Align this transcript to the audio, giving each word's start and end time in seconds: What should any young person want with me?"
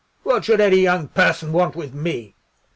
What 0.23 0.43
should 0.45 0.59
any 0.59 0.77
young 0.79 1.09
person 1.09 1.51
want 1.51 1.75
with 1.75 1.93
me?" 1.93 2.33